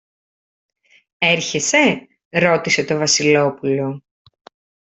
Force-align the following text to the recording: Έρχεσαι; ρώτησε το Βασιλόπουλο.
Έρχεσαι; 1.17 2.07
ρώτησε 2.29 2.83
το 2.85 2.97
Βασιλόπουλο. 2.97 4.01